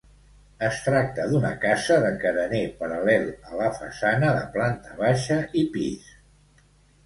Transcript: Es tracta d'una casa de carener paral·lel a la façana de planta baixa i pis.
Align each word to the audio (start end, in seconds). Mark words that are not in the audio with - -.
Es 0.67 0.77
tracta 0.85 1.25
d'una 1.33 1.51
casa 1.65 1.97
de 2.05 2.09
carener 2.23 2.63
paral·lel 2.81 3.29
a 3.53 3.61
la 3.61 3.69
façana 3.77 4.33
de 4.41 4.51
planta 4.59 5.01
baixa 5.07 5.41
i 5.65 5.67
pis. 5.79 6.13